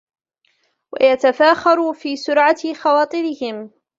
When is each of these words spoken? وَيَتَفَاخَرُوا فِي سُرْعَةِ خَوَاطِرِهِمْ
وَيَتَفَاخَرُوا 0.91 1.93
فِي 1.93 2.15
سُرْعَةِ 2.15 2.73
خَوَاطِرِهِمْ 2.75 3.71